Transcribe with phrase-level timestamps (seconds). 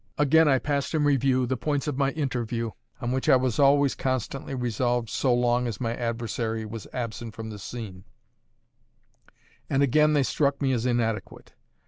[0.17, 3.93] Again I passed in review the points of my interview, on which I was always
[3.93, 8.05] constantly resolved so long as my adversary was absent from the scene:
[9.69, 11.53] and again they struck me as inadequate.